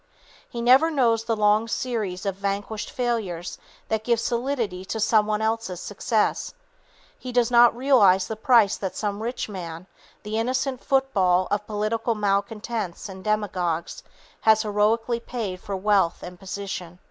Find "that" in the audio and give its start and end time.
3.87-4.03, 8.77-8.95